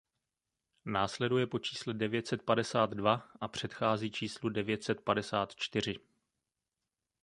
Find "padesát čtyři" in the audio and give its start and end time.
5.01-5.95